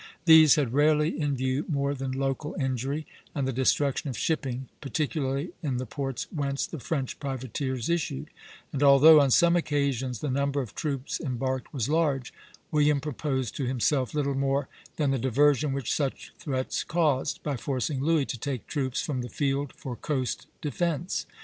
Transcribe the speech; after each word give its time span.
These 0.25 0.55
had 0.55 0.73
rarely 0.73 1.19
in 1.21 1.35
view 1.35 1.63
more 1.69 1.93
than 1.93 2.11
local 2.11 2.55
injury 2.59 3.05
and 3.35 3.47
the 3.47 3.53
destruction 3.53 4.09
of 4.09 4.17
shipping, 4.17 4.67
particularly 4.81 5.51
in 5.61 5.77
the 5.77 5.85
ports 5.85 6.25
whence 6.33 6.65
the 6.65 6.79
French 6.79 7.19
privateers 7.19 7.87
issued; 7.87 8.31
and 8.73 8.81
although 8.81 9.19
on 9.19 9.29
some 9.29 9.55
occasions 9.55 10.17
the 10.17 10.31
number 10.31 10.59
of 10.59 10.73
troops 10.73 11.19
embarked 11.19 11.71
was 11.71 11.87
large, 11.87 12.33
William 12.71 12.99
proposed 12.99 13.55
to 13.57 13.65
himself 13.67 14.15
little 14.15 14.33
more 14.33 14.67
than 14.95 15.11
the 15.11 15.19
diversion 15.19 15.71
which 15.71 15.93
such 15.93 16.33
threats 16.39 16.83
caused, 16.83 17.43
by 17.43 17.55
forcing 17.55 18.01
Louis 18.03 18.25
to 18.25 18.39
take 18.39 18.65
troops 18.65 19.01
from 19.03 19.21
the 19.21 19.29
field 19.29 19.71
for 19.77 19.95
coast 19.95 20.47
defence. 20.61 21.27